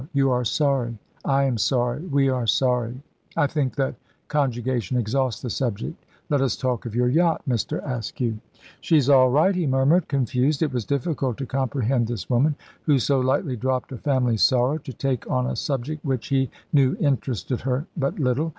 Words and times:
You 0.13 0.31
are 0.31 0.43
sorry, 0.43 0.97
I 1.23 1.43
am 1.43 1.59
sorry, 1.59 2.01
we 2.01 2.27
are 2.27 2.47
sorry. 2.47 2.99
I 3.37 3.45
think 3.45 3.75
that 3.75 3.93
conjugation 4.29 4.97
exhausts 4.97 5.43
the 5.43 5.51
subject. 5.51 6.03
Let 6.27 6.41
us 6.41 6.55
talk 6.57 6.87
of 6.87 6.95
your 6.95 7.07
yacht, 7.07 7.43
Mr. 7.47 7.87
Askew." 7.87 8.39
"She's 8.79 9.09
all 9.11 9.29
right," 9.29 9.53
he 9.53 9.67
murmured, 9.67 10.07
confused. 10.07 10.63
It 10.63 10.73
was 10.73 10.85
difficult 10.85 11.37
to 11.37 11.45
comprehend 11.45 12.07
this 12.07 12.31
woman, 12.31 12.55
who 12.85 12.97
so 12.97 13.19
lightly 13.19 13.55
dropped 13.55 13.91
a 13.91 13.97
family 13.99 14.37
sorrow 14.37 14.79
to 14.79 14.91
take 14.91 15.29
on 15.29 15.45
a 15.45 15.55
subject 15.55 16.03
which 16.03 16.29
he 16.29 16.49
knew 16.73 16.97
interested 16.99 17.61
her 17.61 17.85
but 17.95 18.17
little. 18.17 18.49